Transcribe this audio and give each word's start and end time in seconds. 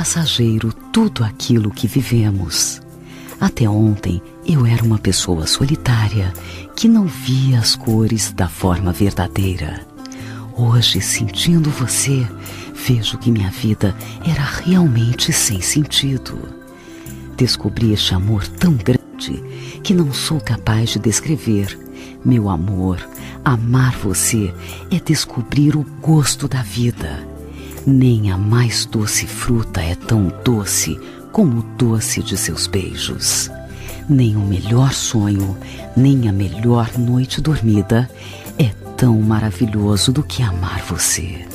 passageiro 0.00 0.72
tudo 0.90 1.22
aquilo 1.22 1.70
que 1.70 1.86
vivemos. 1.86 2.80
Até 3.38 3.68
ontem 3.68 4.22
eu 4.46 4.64
era 4.64 4.82
uma 4.82 4.96
pessoa 4.96 5.46
solitária 5.46 6.32
que 6.74 6.88
não 6.88 7.04
via 7.04 7.58
as 7.58 7.76
cores 7.76 8.32
da 8.32 8.48
forma 8.48 8.92
verdadeira. 8.92 9.86
Hoje, 10.56 11.02
sentindo 11.02 11.68
você, 11.68 12.26
vejo 12.74 13.18
que 13.18 13.30
minha 13.30 13.50
vida 13.50 13.94
era 14.24 14.42
realmente 14.42 15.34
sem 15.34 15.60
sentido. 15.60 16.48
Descobri 17.36 17.92
este 17.92 18.14
amor 18.14 18.48
tão 18.48 18.72
grande 18.72 19.44
que 19.82 19.92
não 19.92 20.14
sou 20.14 20.40
capaz 20.40 20.88
de 20.94 20.98
descrever. 20.98 21.78
Meu 22.24 22.48
amor, 22.48 23.06
amar 23.44 23.94
você 23.98 24.50
é 24.90 24.98
descobrir 24.98 25.76
o 25.76 25.84
gosto 26.00 26.48
da 26.48 26.62
vida. 26.62 27.29
Nem 27.86 28.30
a 28.30 28.36
mais 28.36 28.84
doce 28.84 29.26
fruta 29.26 29.80
é 29.80 29.94
tão 29.94 30.32
doce 30.44 31.00
como 31.32 31.60
o 31.60 31.62
doce 31.76 32.22
de 32.22 32.36
seus 32.36 32.66
beijos. 32.66 33.50
Nem 34.08 34.36
o 34.36 34.40
melhor 34.40 34.92
sonho, 34.92 35.56
nem 35.96 36.28
a 36.28 36.32
melhor 36.32 36.90
noite 36.98 37.40
dormida 37.40 38.10
é 38.58 38.68
tão 38.96 39.20
maravilhoso 39.20 40.12
do 40.12 40.22
que 40.22 40.42
amar 40.42 40.82
você. 40.82 41.46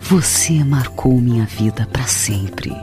Você 0.00 0.64
marcou 0.64 1.20
minha 1.20 1.46
vida 1.46 1.88
para 1.90 2.06
sempre. 2.06 2.74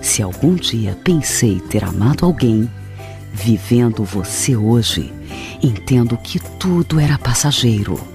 Se 0.00 0.22
algum 0.22 0.54
dia 0.56 0.98
pensei 1.04 1.60
ter 1.60 1.84
amado 1.84 2.26
alguém, 2.26 2.68
vivendo 3.32 4.04
você 4.04 4.56
hoje, 4.56 5.12
entendo 5.62 6.16
que 6.16 6.40
tudo 6.58 6.98
era 6.98 7.16
passageiro. 7.16 8.11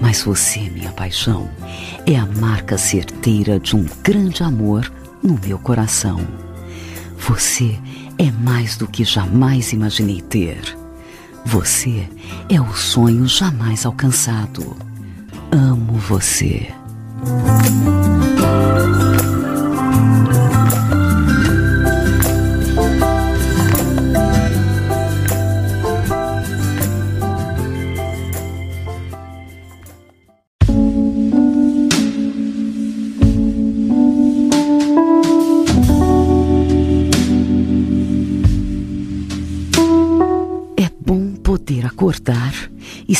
Mas 0.00 0.22
você, 0.22 0.60
minha 0.70 0.92
paixão, 0.92 1.50
é 2.06 2.16
a 2.16 2.26
marca 2.26 2.76
certeira 2.76 3.58
de 3.58 3.74
um 3.74 3.86
grande 4.02 4.42
amor 4.42 4.90
no 5.22 5.38
meu 5.44 5.58
coração. 5.58 6.20
Você 7.18 7.78
é 8.18 8.30
mais 8.30 8.76
do 8.76 8.86
que 8.86 9.04
jamais 9.04 9.72
imaginei 9.72 10.20
ter. 10.20 10.76
Você 11.44 12.08
é 12.48 12.60
o 12.60 12.72
sonho 12.74 13.26
jamais 13.26 13.86
alcançado. 13.86 14.76
Amo 15.50 15.94
você. 15.94 16.68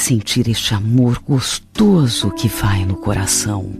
Sentir 0.07 0.49
este 0.49 0.73
amor 0.73 1.19
gostoso 1.19 2.31
que 2.31 2.47
vai 2.47 2.85
no 2.85 2.95
coração. 2.95 3.75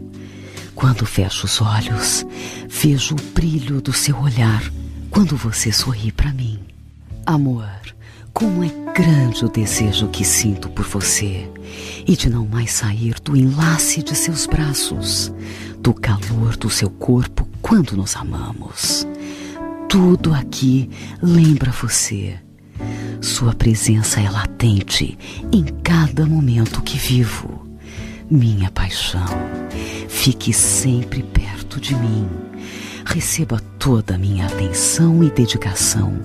Quando 0.75 1.05
fecho 1.05 1.45
os 1.45 1.61
olhos, 1.61 2.25
vejo 2.67 3.15
o 3.15 3.31
brilho 3.31 3.79
do 3.79 3.93
seu 3.93 4.19
olhar 4.19 4.61
quando 5.09 5.37
você 5.37 5.71
sorri 5.71 6.11
para 6.11 6.33
mim. 6.33 6.59
Amor, 7.25 7.71
como 8.33 8.61
é 8.61 8.67
grande 8.93 9.45
o 9.45 9.47
desejo 9.47 10.09
que 10.09 10.25
sinto 10.25 10.67
por 10.67 10.83
você 10.83 11.49
e 12.05 12.13
de 12.13 12.29
não 12.29 12.45
mais 12.45 12.73
sair 12.73 13.15
do 13.21 13.33
enlace 13.37 14.03
de 14.03 14.13
seus 14.13 14.45
braços, 14.45 15.31
do 15.79 15.93
calor 15.93 16.57
do 16.57 16.69
seu 16.69 16.89
corpo 16.89 17.47
quando 17.61 17.95
nos 17.95 18.17
amamos. 18.17 19.07
Tudo 19.87 20.33
aqui 20.33 20.89
lembra 21.21 21.71
você 21.71 22.37
sua 23.21 23.53
presença 23.53 24.19
é 24.19 24.29
latente 24.29 25.17
em 25.51 25.63
cada 25.83 26.25
momento 26.25 26.81
que 26.81 26.97
vivo. 26.97 27.67
Minha 28.29 28.69
paixão, 28.69 29.25
fique 30.07 30.53
sempre 30.53 31.23
perto 31.23 31.79
de 31.79 31.95
mim. 31.95 32.27
Receba 33.05 33.61
toda 33.79 34.15
a 34.15 34.17
minha 34.17 34.45
atenção 34.45 35.23
e 35.23 35.31
dedicação 35.31 36.19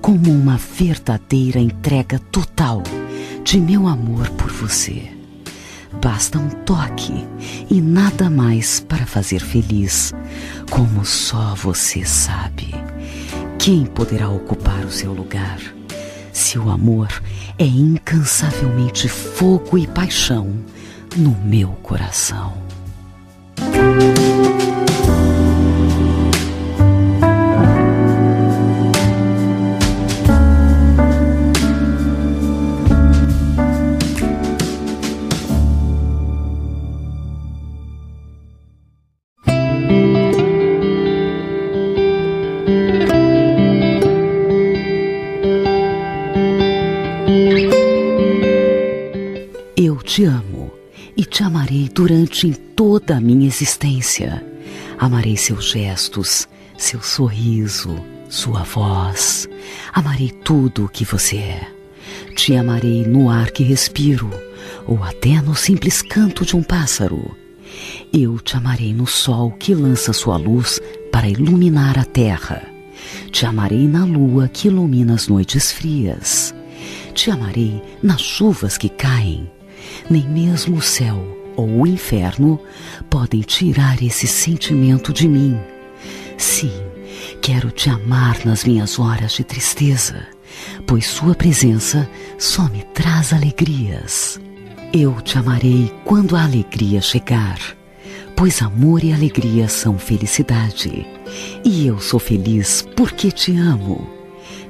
como 0.00 0.30
uma 0.30 0.56
verdadeira 0.56 1.58
entrega 1.58 2.18
total 2.18 2.82
de 3.44 3.58
meu 3.60 3.86
amor 3.86 4.28
por 4.30 4.50
você. 4.50 5.10
Basta 6.02 6.38
um 6.38 6.48
toque 6.48 7.26
e 7.70 7.80
nada 7.80 8.30
mais 8.30 8.80
para 8.80 9.04
fazer 9.04 9.40
feliz, 9.40 10.12
como 10.70 11.04
só 11.04 11.54
você 11.54 12.04
sabe. 12.04 12.74
Quem 13.58 13.84
poderá 13.84 14.28
ocupar 14.28 14.84
o 14.84 14.90
seu 14.90 15.12
lugar? 15.12 15.60
Se 16.42 16.58
o 16.58 16.68
amor 16.68 17.08
é 17.56 17.64
incansavelmente 17.64 19.08
fogo 19.08 19.78
e 19.78 19.86
paixão 19.86 20.52
no 21.16 21.30
meu 21.44 21.68
coração. 21.82 22.71
Durante 52.42 52.58
toda 52.74 53.16
a 53.16 53.20
minha 53.20 53.46
existência. 53.46 54.44
Amarei 54.98 55.36
seus 55.36 55.70
gestos, 55.70 56.48
seu 56.76 57.00
sorriso, 57.00 57.96
sua 58.28 58.64
voz. 58.64 59.48
Amarei 59.92 60.30
tudo 60.30 60.84
o 60.86 60.88
que 60.88 61.04
você 61.04 61.36
é. 61.36 61.68
Te 62.34 62.56
amarei 62.56 63.06
no 63.06 63.30
ar 63.30 63.50
que 63.50 63.62
respiro, 63.62 64.30
ou 64.86 65.02
até 65.04 65.40
no 65.40 65.54
simples 65.54 66.02
canto 66.02 66.44
de 66.44 66.56
um 66.56 66.62
pássaro. 66.62 67.36
Eu 68.12 68.38
te 68.38 68.56
amarei 68.56 68.92
no 68.92 69.06
sol 69.06 69.52
que 69.52 69.74
lança 69.74 70.12
sua 70.12 70.36
luz 70.36 70.80
para 71.12 71.28
iluminar 71.28 71.98
a 71.98 72.04
terra. 72.04 72.62
Te 73.30 73.46
amarei 73.46 73.86
na 73.86 74.04
lua 74.04 74.48
que 74.48 74.68
ilumina 74.68 75.14
as 75.14 75.28
noites 75.28 75.70
frias. 75.70 76.54
Te 77.14 77.30
amarei 77.30 77.80
nas 78.02 78.20
chuvas 78.20 78.76
que 78.76 78.88
caem 78.88 79.48
nem 80.10 80.28
mesmo 80.28 80.76
o 80.76 80.82
céu 80.82 81.41
ou 81.56 81.82
o 81.82 81.86
inferno 81.86 82.60
podem 83.10 83.40
tirar 83.40 84.02
esse 84.02 84.26
sentimento 84.26 85.12
de 85.12 85.28
mim. 85.28 85.58
Sim, 86.36 86.72
quero 87.40 87.70
te 87.70 87.88
amar 87.90 88.44
nas 88.44 88.64
minhas 88.64 88.98
horas 88.98 89.32
de 89.32 89.44
tristeza, 89.44 90.26
pois 90.86 91.06
Sua 91.06 91.34
presença 91.34 92.08
só 92.38 92.68
me 92.68 92.82
traz 92.94 93.32
alegrias. 93.32 94.40
Eu 94.92 95.20
te 95.22 95.38
amarei 95.38 95.92
quando 96.04 96.36
a 96.36 96.44
alegria 96.44 97.00
chegar, 97.00 97.58
pois 98.36 98.60
amor 98.60 99.02
e 99.02 99.12
alegria 99.12 99.68
são 99.68 99.98
felicidade. 99.98 101.06
E 101.64 101.86
eu 101.86 101.98
sou 101.98 102.20
feliz 102.20 102.86
porque 102.96 103.30
te 103.30 103.56
amo. 103.56 104.06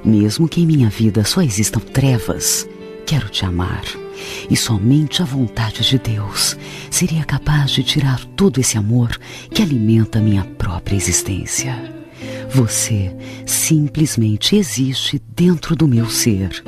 Mesmo 0.03 0.47
que 0.47 0.61
em 0.61 0.65
minha 0.65 0.89
vida 0.89 1.23
só 1.23 1.41
existam 1.41 1.79
trevas, 1.79 2.67
quero 3.05 3.29
te 3.29 3.45
amar 3.45 4.02
e 4.49 4.55
somente 4.55 5.21
a 5.21 5.25
vontade 5.25 5.81
de 5.81 5.97
Deus 5.97 6.57
seria 6.89 7.23
capaz 7.23 7.71
de 7.71 7.83
tirar 7.83 8.23
todo 8.35 8.59
esse 8.59 8.77
amor 8.77 9.17
que 9.53 9.61
alimenta 9.61 10.19
minha 10.19 10.43
própria 10.43 10.95
existência. 10.95 12.03
Você 12.49 13.15
simplesmente 13.45 14.55
existe 14.55 15.21
dentro 15.35 15.75
do 15.75 15.87
meu 15.87 16.09
ser. 16.09 16.63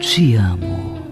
Te 0.00 0.34
amo. 0.34 1.02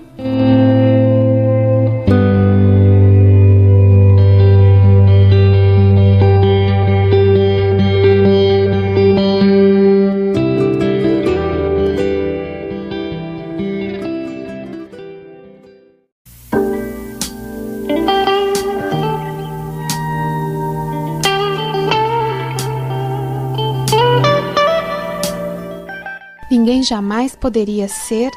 Jamais 26.82 27.34
poderia 27.34 27.88
ser 27.88 28.30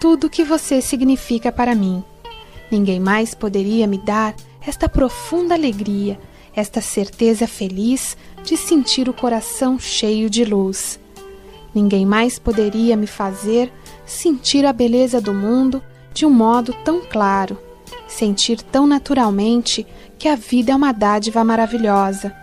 tudo 0.00 0.26
o 0.26 0.30
que 0.30 0.44
você 0.44 0.80
significa 0.80 1.50
para 1.50 1.74
mim. 1.74 2.04
Ninguém 2.70 3.00
mais 3.00 3.34
poderia 3.34 3.86
me 3.86 3.98
dar 3.98 4.34
esta 4.66 4.88
profunda 4.88 5.54
alegria, 5.54 6.18
esta 6.54 6.80
certeza 6.80 7.46
feliz 7.46 8.16
de 8.42 8.56
sentir 8.56 9.08
o 9.08 9.12
coração 9.12 9.78
cheio 9.78 10.28
de 10.28 10.44
luz. 10.44 10.98
Ninguém 11.74 12.06
mais 12.06 12.38
poderia 12.38 12.96
me 12.96 13.06
fazer 13.06 13.72
sentir 14.06 14.64
a 14.64 14.72
beleza 14.72 15.20
do 15.20 15.34
mundo 15.34 15.82
de 16.12 16.24
um 16.24 16.30
modo 16.30 16.72
tão 16.84 17.00
claro, 17.00 17.58
sentir 18.06 18.62
tão 18.62 18.86
naturalmente 18.86 19.86
que 20.18 20.28
a 20.28 20.36
vida 20.36 20.72
é 20.72 20.76
uma 20.76 20.92
dádiva 20.92 21.42
maravilhosa. 21.42 22.34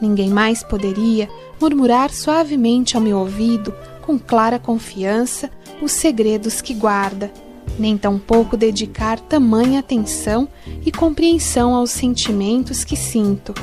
Ninguém 0.00 0.28
mais 0.28 0.62
poderia 0.62 1.28
murmurar 1.60 2.10
suavemente 2.10 2.96
ao 2.96 3.02
meu 3.02 3.18
ouvido, 3.18 3.72
com 4.04 4.18
clara 4.18 4.58
confiança, 4.58 5.50
os 5.80 5.92
segredos 5.92 6.60
que 6.60 6.74
guarda, 6.74 7.32
nem 7.78 7.96
tampouco 7.96 8.56
dedicar 8.56 9.18
tamanha 9.18 9.80
atenção 9.80 10.46
e 10.84 10.92
compreensão 10.92 11.74
aos 11.74 11.90
sentimentos 11.90 12.84
que 12.84 12.96
sinto. 12.96 13.54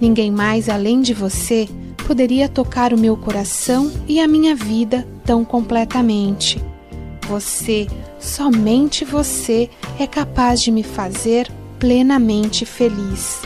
Ninguém 0.00 0.30
mais 0.30 0.68
além 0.68 1.00
de 1.00 1.14
você 1.14 1.68
poderia 2.06 2.48
tocar 2.48 2.92
o 2.92 2.98
meu 2.98 3.16
coração 3.16 3.90
e 4.08 4.20
a 4.20 4.26
minha 4.28 4.54
vida 4.54 5.06
tão 5.24 5.44
completamente. 5.44 6.60
Você, 7.28 7.86
somente 8.18 9.04
você, 9.04 9.70
é 9.98 10.06
capaz 10.06 10.60
de 10.60 10.70
me 10.70 10.82
fazer 10.82 11.50
plenamente 11.78 12.64
feliz. 12.64 13.42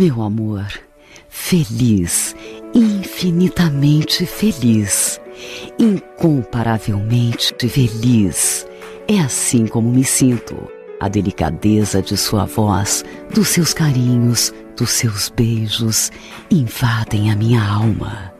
Meu 0.00 0.22
amor, 0.22 0.66
feliz, 1.28 2.34
infinitamente 2.72 4.24
feliz, 4.24 5.20
incomparavelmente 5.78 7.54
feliz. 7.68 8.66
É 9.06 9.20
assim 9.20 9.66
como 9.66 9.90
me 9.92 10.02
sinto. 10.02 10.56
A 10.98 11.06
delicadeza 11.06 12.00
de 12.00 12.16
sua 12.16 12.46
voz, 12.46 13.04
dos 13.34 13.48
seus 13.48 13.74
carinhos, 13.74 14.54
dos 14.74 14.88
seus 14.88 15.28
beijos 15.28 16.10
invadem 16.50 17.30
a 17.30 17.36
minha 17.36 17.62
alma. 17.62 18.32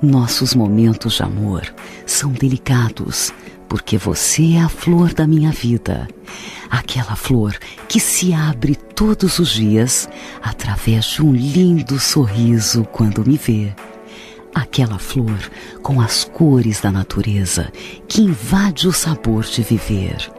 Nossos 0.00 0.54
momentos 0.54 1.12
de 1.12 1.22
amor 1.22 1.74
são 2.06 2.32
delicados, 2.32 3.34
porque 3.68 3.98
você 3.98 4.54
é 4.54 4.60
a 4.60 4.68
flor 4.68 5.12
da 5.12 5.26
minha 5.26 5.50
vida, 5.50 6.08
aquela 6.70 7.16
flor 7.16 7.56
que 7.88 7.98
se 8.00 8.32
abre 8.32 8.74
todos 8.74 9.38
os 9.38 9.50
dias 9.50 10.08
através 10.42 11.04
de 11.04 11.22
um 11.22 11.32
lindo 11.32 11.98
sorriso 11.98 12.84
quando 12.92 13.26
me 13.26 13.36
vê. 13.36 13.72
Aquela 14.54 14.98
flor 14.98 15.38
com 15.82 16.00
as 16.00 16.24
cores 16.24 16.80
da 16.80 16.90
natureza 16.90 17.70
que 18.08 18.22
invade 18.22 18.88
o 18.88 18.92
sabor 18.92 19.44
de 19.44 19.62
viver. 19.62 20.30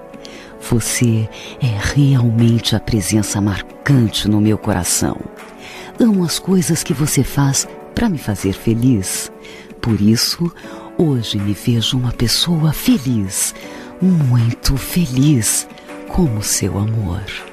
Você 0.70 1.30
é 1.62 1.78
realmente 1.96 2.76
a 2.76 2.80
presença 2.80 3.40
marcante 3.40 4.28
no 4.28 4.42
meu 4.42 4.58
coração. 4.58 5.18
Amo 6.00 6.24
as 6.24 6.40
coisas 6.40 6.84
que 6.84 6.94
você 6.94 7.24
faz 7.24 7.68
para 7.94 8.10
me 8.10 8.18
fazer 8.18 8.54
feliz. 8.54 9.32
Por 9.82 10.02
isso, 10.02 10.52
Hoje 11.00 11.38
me 11.38 11.54
vejo 11.54 11.96
uma 11.96 12.12
pessoa 12.12 12.74
feliz, 12.74 13.54
muito 14.02 14.76
feliz, 14.78 15.68
como 16.08 16.42
seu 16.42 16.76
amor. 16.80 17.47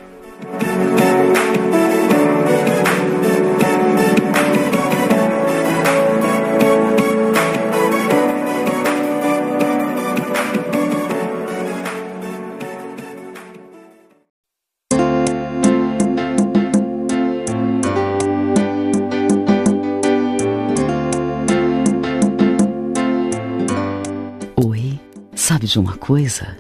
De 25.75 25.81
uma 25.81 25.97
coisa? 25.97 26.57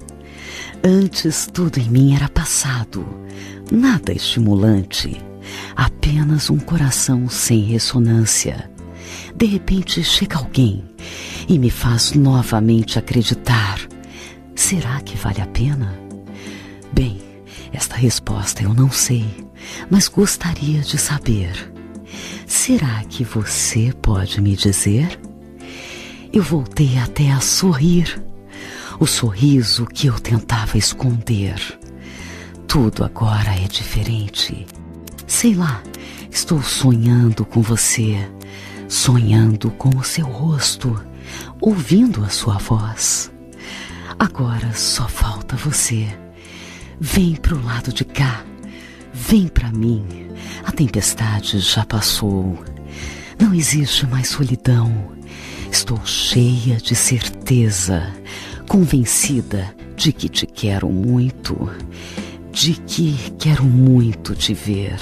Antes 0.83 1.47
tudo 1.47 1.79
em 1.79 1.89
mim 1.89 2.17
era 2.17 2.29
passado, 2.29 3.07
nada 3.71 4.13
estimulante, 4.13 5.23
apenas 5.77 6.51
um 6.51 6.59
coração 6.59 7.29
sem 7.29 7.61
ressonância. 7.61 8.69
De 9.37 9.47
repente 9.47 10.03
chega 10.03 10.37
alguém 10.37 10.85
e 11.49 11.61
me 11.61 11.71
faz 11.71 12.13
novamente 12.15 12.99
acreditar. 12.99 13.79
Será 14.57 15.01
que 15.01 15.17
vale 15.17 15.41
a 15.41 15.47
pena? 15.47 15.97
Bem, 16.93 17.21
esta 17.73 17.95
resposta 17.95 18.65
eu 18.65 18.75
não 18.75 18.91
sei, 18.91 19.25
mas 19.89 20.09
gostaria 20.09 20.81
de 20.81 20.99
saber. 20.99 21.73
Será 22.49 23.05
que 23.05 23.23
você 23.23 23.93
pode 24.03 24.41
me 24.41 24.57
dizer? 24.57 25.21
Eu 26.33 26.43
voltei 26.43 26.99
até 26.99 27.31
a 27.31 27.39
sorrir 27.39 28.21
o 28.99 29.07
sorriso 29.07 29.87
que 29.87 30.07
eu 30.07 30.19
tentava 30.19 30.79
esconder. 30.79 31.57
Tudo 32.67 33.05
agora 33.05 33.55
é 33.55 33.69
diferente. 33.69 34.67
Sei 35.27 35.55
lá, 35.55 35.83
estou 36.31 36.63
sonhando 36.63 37.45
com 37.45 37.63
você, 37.63 38.29
sonhando 38.89 39.71
com 39.71 39.91
o 39.91 40.05
seu 40.05 40.27
rosto, 40.27 41.01
ouvindo 41.61 42.25
a 42.25 42.29
sua 42.29 42.59
voz. 42.59 43.33
Agora 44.19 44.73
só 44.75 45.09
falta 45.09 45.57
você. 45.57 46.07
Vem 47.01 47.35
pro 47.35 47.63
lado 47.65 47.93
de 47.93 48.05
cá. 48.05 48.45
Vem 49.13 49.49
para 49.49 49.71
mim. 49.71 50.05
A 50.65 50.73
tempestade 50.73 51.59
já 51.59 51.85
passou. 51.85 52.63
Não 53.39 53.53
existe 53.53 54.07
mais 54.07 54.29
solidão. 54.29 55.13
Estou 55.71 56.05
cheia 56.07 56.77
de 56.77 56.95
certeza 56.95 58.13
convencida 58.69 59.75
de 59.97 60.13
que 60.13 60.29
te 60.29 60.47
quero 60.47 60.89
muito, 60.89 61.71
de 62.53 62.75
que 62.75 63.17
quero 63.39 63.65
muito 63.65 64.35
te 64.35 64.55
ver. 64.55 64.99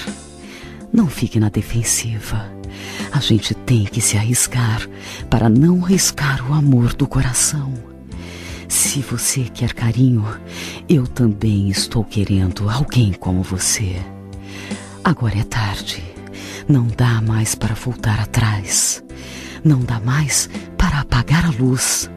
Não 0.92 1.07
fique 1.07 1.40
na 1.40 1.49
defensiva. 1.49 2.50
A 3.12 3.21
gente 3.21 3.54
tem 3.54 3.85
que 3.85 4.00
se 4.00 4.16
arriscar 4.16 4.88
para 5.31 5.49
não 5.49 5.85
arriscar 5.85 6.50
o 6.50 6.54
amor 6.54 6.95
do 6.95 7.07
coração. 7.07 7.73
Se 8.69 9.00
você 9.00 9.45
quer 9.52 9.75
carinho, 9.75 10.25
eu 10.88 11.07
também 11.07 11.69
estou 11.69 12.04
querendo 12.04 12.71
alguém 12.71 13.12
como 13.12 13.42
você. 13.42 13.97
Agora 15.04 15.38
é 15.38 15.45
tarde. 15.45 16.02
Não 16.69 16.87
dá 16.87 17.21
mais 17.21 17.54
para 17.54 17.75
voltar 17.75 18.21
atrás. 18.21 19.02
Não 19.64 19.81
dá 19.81 20.00
mais 20.00 20.49
para 20.78 21.00
apagar 21.00 21.45
a 21.45 21.50
luz. 21.50 22.11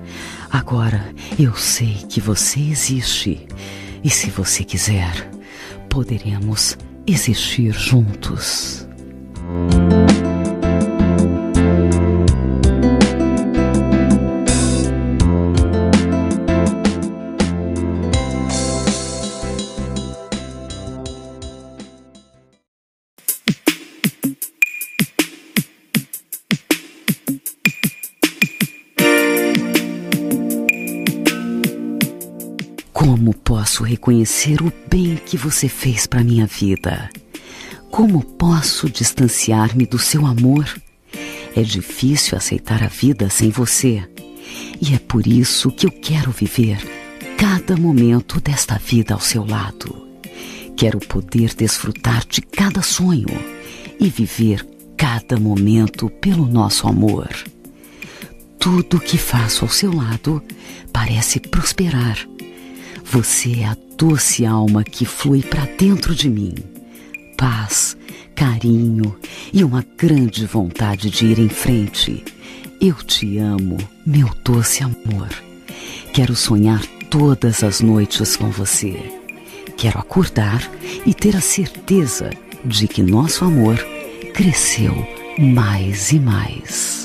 Agora 0.55 1.13
eu 1.37 1.53
sei 1.53 1.95
que 2.09 2.21
você 2.21 2.61
existe 2.61 3.45
e 4.01 4.09
se 4.09 4.29
você 4.29 4.63
quiser, 4.63 5.29
poderemos 5.89 6.77
existir 7.05 7.73
juntos. 7.73 8.87
Posso 33.65 33.83
reconhecer 33.83 34.61
o 34.61 34.71
bem 34.87 35.15
que 35.15 35.35
você 35.35 35.67
fez 35.67 36.05
para 36.05 36.23
minha 36.23 36.45
vida? 36.45 37.09
Como 37.89 38.23
posso 38.23 38.87
distanciar-me 38.87 39.87
do 39.87 39.97
seu 39.97 40.23
amor? 40.23 40.69
É 41.55 41.63
difícil 41.63 42.37
aceitar 42.37 42.83
a 42.83 42.87
vida 42.87 43.27
sem 43.27 43.49
você. 43.49 44.07
E 44.79 44.93
é 44.93 44.99
por 44.99 45.25
isso 45.25 45.71
que 45.71 45.87
eu 45.87 45.91
quero 45.91 46.29
viver 46.29 46.77
cada 47.39 47.75
momento 47.75 48.39
desta 48.39 48.77
vida 48.77 49.15
ao 49.15 49.19
seu 49.19 49.43
lado. 49.43 50.09
Quero 50.77 50.99
poder 50.99 51.55
desfrutar 51.55 52.23
de 52.29 52.43
cada 52.43 52.83
sonho 52.83 53.25
e 53.99 54.09
viver 54.09 54.63
cada 54.95 55.39
momento 55.39 56.07
pelo 56.21 56.45
nosso 56.45 56.87
amor. 56.87 57.29
Tudo 58.59 58.99
que 58.99 59.17
faço 59.17 59.65
ao 59.65 59.71
seu 59.71 59.91
lado 59.91 60.39
parece 60.93 61.39
prosperar. 61.39 62.27
Você 63.11 63.59
é 63.59 63.65
a 63.65 63.77
doce 63.97 64.45
alma 64.45 64.83
que 64.83 65.05
flui 65.05 65.41
para 65.41 65.65
dentro 65.65 66.15
de 66.15 66.27
mim. 66.27 66.55
Paz, 67.37 67.95
carinho 68.35 69.15
e 69.53 69.63
uma 69.63 69.85
grande 69.95 70.45
vontade 70.45 71.09
de 71.11 71.27
ir 71.27 71.39
em 71.39 71.47
frente. 71.47 72.25
Eu 72.81 72.95
te 72.95 73.37
amo, 73.37 73.77
meu 74.05 74.27
doce 74.43 74.83
amor. 74.83 75.29
Quero 76.13 76.35
sonhar 76.35 76.83
todas 77.09 77.63
as 77.63 77.79
noites 77.79 78.35
com 78.35 78.49
você. 78.49 78.97
Quero 79.77 79.99
acordar 79.99 80.69
e 81.05 81.13
ter 81.13 81.35
a 81.35 81.41
certeza 81.41 82.31
de 82.65 82.87
que 82.87 83.03
nosso 83.03 83.45
amor 83.45 83.77
cresceu 84.33 84.93
mais 85.37 86.11
e 86.11 86.19
mais. 86.19 87.04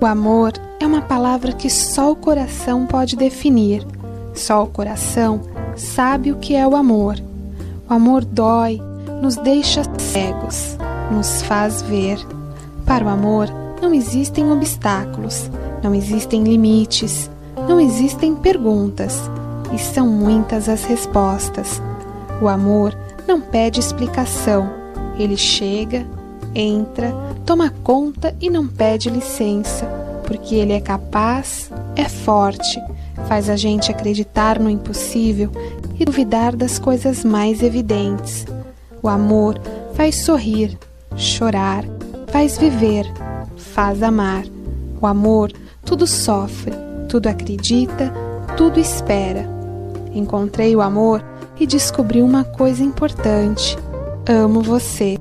O 0.00 0.08
amor 0.08 0.52
é 0.78 0.86
uma 0.86 1.02
palavra 1.02 1.52
que 1.52 1.68
só 1.68 2.12
o 2.12 2.16
coração 2.16 2.86
pode 2.86 3.16
definir. 3.16 3.84
Só 4.34 4.62
o 4.62 4.66
coração 4.68 5.40
sabe 5.76 6.30
o 6.30 6.36
que 6.36 6.54
é 6.54 6.66
o 6.66 6.76
amor. 6.76 7.16
O 7.88 7.94
amor 7.94 8.24
dói, 8.24 8.80
nos 9.20 9.36
deixa 9.36 9.82
cegos, 9.98 10.76
nos 11.10 11.42
faz 11.42 11.82
ver. 11.82 12.18
Para 12.84 13.04
o 13.04 13.08
amor 13.08 13.48
não 13.80 13.92
existem 13.92 14.50
obstáculos, 14.50 15.50
não 15.82 15.94
existem 15.94 16.42
limites, 16.44 17.30
não 17.68 17.80
existem 17.80 18.34
perguntas, 18.34 19.20
e 19.72 19.78
são 19.78 20.06
muitas 20.06 20.68
as 20.68 20.84
respostas. 20.84 21.82
O 22.40 22.48
amor 22.48 22.96
não 23.26 23.40
pede 23.40 23.80
explicação, 23.80 24.70
ele 25.18 25.36
chega, 25.36 26.06
entra, 26.54 27.12
toma 27.44 27.70
conta 27.82 28.34
e 28.40 28.48
não 28.48 28.66
pede 28.66 29.10
licença, 29.10 29.86
porque 30.26 30.54
ele 30.54 30.72
é 30.72 30.80
capaz, 30.80 31.70
é 31.94 32.08
forte, 32.08 32.80
faz 33.28 33.48
a 33.48 33.56
gente 33.56 33.90
acreditar 33.90 34.58
no 34.58 34.70
impossível 34.70 35.50
e 35.98 36.04
duvidar 36.04 36.54
das 36.54 36.78
coisas 36.78 37.24
mais 37.24 37.62
evidentes. 37.62 38.44
O 39.06 39.08
amor 39.08 39.54
faz 39.94 40.16
sorrir, 40.16 40.76
chorar, 41.14 41.84
faz 42.26 42.58
viver, 42.58 43.06
faz 43.56 44.02
amar. 44.02 44.42
O 45.00 45.06
amor 45.06 45.52
tudo 45.84 46.08
sofre, 46.08 46.72
tudo 47.08 47.28
acredita, 47.28 48.12
tudo 48.56 48.80
espera. 48.80 49.48
Encontrei 50.12 50.74
o 50.74 50.82
amor 50.82 51.24
e 51.56 51.68
descobri 51.68 52.20
uma 52.20 52.42
coisa 52.42 52.82
importante: 52.82 53.78
amo 54.28 54.60
você. 54.60 55.16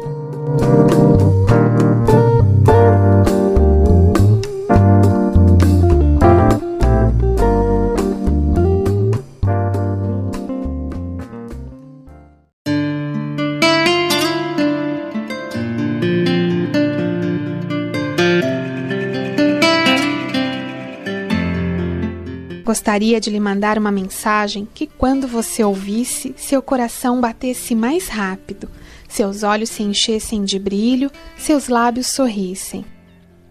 Gostaria 22.65 23.21
de 23.21 23.29
lhe 23.29 23.39
mandar 23.39 23.77
uma 23.77 23.91
mensagem 23.91 24.67
que, 24.73 24.87
quando 24.87 25.27
você 25.27 25.63
ouvisse, 25.63 26.33
seu 26.35 26.63
coração 26.63 27.21
batesse 27.21 27.75
mais 27.75 28.07
rápido, 28.07 28.67
seus 29.07 29.43
olhos 29.43 29.69
se 29.69 29.83
enchessem 29.83 30.43
de 30.43 30.57
brilho, 30.57 31.11
seus 31.37 31.67
lábios 31.67 32.07
sorrissem. 32.07 32.83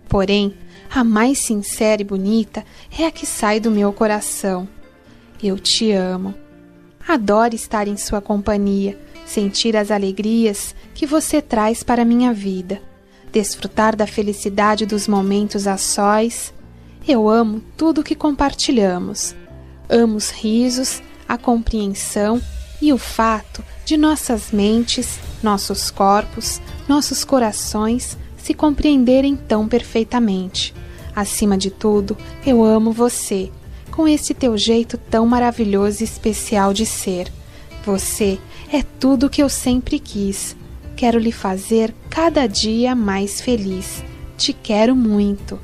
Porém, 0.08 0.56
a 0.92 1.04
mais 1.04 1.38
sincera 1.38 2.02
e 2.02 2.04
bonita 2.04 2.64
é 2.98 3.06
a 3.06 3.10
que 3.12 3.24
sai 3.24 3.60
do 3.60 3.70
meu 3.70 3.92
coração. 3.92 4.68
Eu 5.40 5.60
te 5.60 5.92
amo. 5.92 6.34
Adoro 7.06 7.54
estar 7.54 7.86
em 7.86 7.96
sua 7.96 8.20
companhia, 8.20 8.98
sentir 9.24 9.76
as 9.76 9.92
alegrias 9.92 10.74
que 10.92 11.06
você 11.06 11.40
traz 11.40 11.84
para 11.84 12.04
minha 12.04 12.32
vida, 12.32 12.82
desfrutar 13.30 13.94
da 13.94 14.08
felicidade 14.08 14.84
dos 14.84 15.06
momentos 15.06 15.68
a 15.68 15.76
sós 15.76 16.52
eu 17.06 17.28
amo 17.28 17.62
tudo 17.76 18.02
que 18.02 18.14
compartilhamos. 18.14 19.34
Amo 19.88 20.16
os 20.16 20.30
risos, 20.30 21.02
a 21.28 21.36
compreensão 21.36 22.40
e 22.80 22.92
o 22.92 22.98
fato 22.98 23.62
de 23.84 23.96
nossas 23.96 24.50
mentes, 24.50 25.18
nossos 25.42 25.90
corpos, 25.90 26.60
nossos 26.88 27.24
corações 27.24 28.16
se 28.36 28.54
compreenderem 28.54 29.36
tão 29.36 29.68
perfeitamente. 29.68 30.74
Acima 31.14 31.56
de 31.56 31.70
tudo, 31.70 32.16
eu 32.44 32.64
amo 32.64 32.92
você, 32.92 33.50
com 33.90 34.08
esse 34.08 34.34
teu 34.34 34.56
jeito 34.56 34.98
tão 34.98 35.26
maravilhoso 35.26 36.02
e 36.02 36.04
especial 36.04 36.72
de 36.72 36.84
ser. 36.84 37.30
Você 37.84 38.38
é 38.72 38.82
tudo 38.82 39.26
o 39.26 39.30
que 39.30 39.42
eu 39.42 39.48
sempre 39.48 39.98
quis. 39.98 40.56
Quero 40.96 41.18
lhe 41.18 41.32
fazer 41.32 41.94
cada 42.08 42.46
dia 42.46 42.94
mais 42.94 43.40
feliz. 43.40 44.02
Te 44.36 44.52
quero 44.52 44.96
muito. 44.96 45.60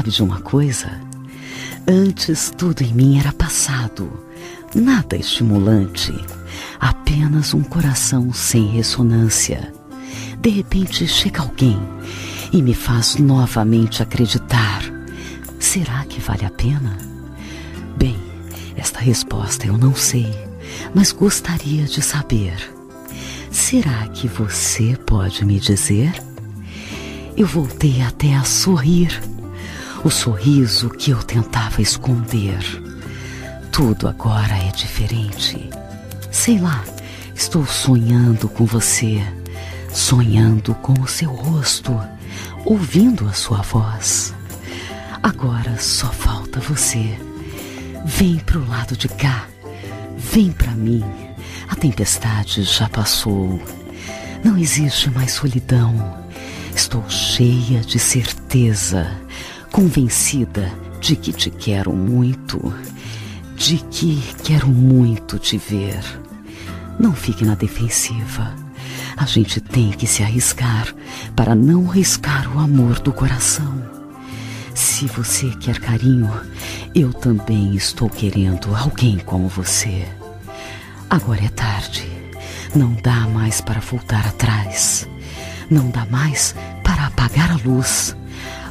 Sabe 0.00 0.12
de 0.12 0.22
uma 0.22 0.40
coisa? 0.40 0.98
Antes 1.86 2.50
tudo 2.56 2.80
em 2.80 2.94
mim 2.94 3.18
era 3.18 3.34
passado, 3.34 4.10
nada 4.74 5.14
estimulante, 5.14 6.10
apenas 6.80 7.52
um 7.52 7.62
coração 7.62 8.32
sem 8.32 8.66
ressonância. 8.68 9.74
De 10.40 10.48
repente 10.48 11.06
chega 11.06 11.42
alguém 11.42 11.78
e 12.50 12.62
me 12.62 12.72
faz 12.72 13.16
novamente 13.16 14.02
acreditar. 14.02 14.82
Será 15.58 16.02
que 16.06 16.18
vale 16.18 16.46
a 16.46 16.50
pena? 16.50 16.96
Bem, 17.98 18.16
esta 18.78 19.00
resposta 19.00 19.66
eu 19.66 19.76
não 19.76 19.94
sei, 19.94 20.34
mas 20.94 21.12
gostaria 21.12 21.84
de 21.84 22.00
saber. 22.00 22.56
Será 23.50 24.08
que 24.08 24.26
você 24.26 24.96
pode 25.04 25.44
me 25.44 25.60
dizer? 25.60 26.10
Eu 27.36 27.46
voltei 27.46 28.00
até 28.00 28.34
a 28.34 28.44
sorrir 28.44 29.20
o 30.02 30.10
sorriso 30.10 30.88
que 30.88 31.10
eu 31.10 31.22
tentava 31.22 31.82
esconder. 31.82 32.58
Tudo 33.70 34.08
agora 34.08 34.56
é 34.56 34.70
diferente. 34.70 35.68
Sei 36.30 36.58
lá, 36.58 36.82
estou 37.34 37.66
sonhando 37.66 38.48
com 38.48 38.64
você, 38.64 39.22
sonhando 39.92 40.74
com 40.76 40.94
o 40.94 41.06
seu 41.06 41.30
rosto, 41.30 41.98
ouvindo 42.64 43.28
a 43.28 43.32
sua 43.32 43.62
voz. 43.62 44.34
Agora 45.22 45.76
só 45.78 46.08
falta 46.08 46.60
você. 46.60 47.18
Vem 48.04 48.38
pro 48.38 48.66
lado 48.66 48.96
de 48.96 49.08
cá, 49.08 49.46
vem 50.16 50.50
para 50.50 50.72
mim. 50.72 51.04
A 51.68 51.76
tempestade 51.76 52.62
já 52.62 52.88
passou. 52.88 53.60
Não 54.42 54.56
existe 54.56 55.10
mais 55.10 55.32
solidão. 55.32 56.18
Estou 56.74 57.04
cheia 57.10 57.80
de 57.80 57.98
certeza 57.98 59.06
convencida 59.70 60.70
de 61.00 61.16
que 61.16 61.32
te 61.32 61.50
quero 61.50 61.92
muito, 61.92 62.72
de 63.56 63.78
que 63.90 64.22
quero 64.44 64.68
muito 64.68 65.38
te 65.38 65.56
ver. 65.56 66.02
Não 66.98 67.14
fique 67.14 67.44
na 67.44 67.54
defensiva. 67.54 68.54
A 69.16 69.24
gente 69.24 69.60
tem 69.60 69.90
que 69.90 70.06
se 70.06 70.22
arriscar 70.22 70.94
para 71.34 71.54
não 71.54 71.86
riscar 71.86 72.54
o 72.54 72.58
amor 72.58 72.98
do 73.00 73.12
coração. 73.12 73.82
Se 74.74 75.06
você 75.06 75.50
quer 75.60 75.78
carinho, 75.78 76.30
eu 76.94 77.12
também 77.12 77.74
estou 77.74 78.08
querendo 78.08 78.74
alguém 78.74 79.18
como 79.18 79.48
você. 79.48 80.06
Agora 81.08 81.44
é 81.44 81.48
tarde. 81.48 82.06
Não 82.74 82.94
dá 82.94 83.26
mais 83.28 83.60
para 83.60 83.80
voltar 83.80 84.26
atrás. 84.26 85.08
Não 85.70 85.90
dá 85.90 86.06
mais 86.06 86.54
para 86.84 87.06
apagar 87.06 87.50
a 87.50 87.56
luz. 87.66 88.16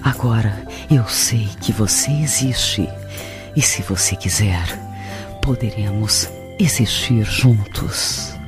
Agora 0.03 0.65
eu 0.89 1.07
sei 1.07 1.49
que 1.61 1.71
você 1.71 2.11
existe. 2.11 2.87
E 3.55 3.61
se 3.61 3.81
você 3.81 4.15
quiser, 4.15 4.65
poderemos 5.41 6.29
existir 6.59 7.23
juntos. 7.25 8.38